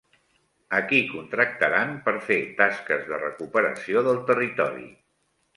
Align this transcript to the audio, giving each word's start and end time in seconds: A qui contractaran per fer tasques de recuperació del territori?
A 0.77 0.79
qui 0.91 1.01
contractaran 1.11 1.93
per 2.09 2.15
fer 2.29 2.39
tasques 2.63 3.07
de 3.13 3.23
recuperació 3.27 4.07
del 4.09 4.23
territori? 4.31 4.91